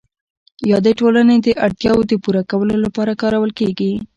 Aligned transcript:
یا 0.69 0.77
د 0.85 0.87
ټولنې 0.99 1.35
د 1.45 1.47
اړتیاوو 1.65 2.07
د 2.11 2.13
پوره 2.23 2.43
کولو 2.51 2.75
لپاره 2.85 3.11
کارول 3.21 3.51
کیږي؟ 3.59 3.91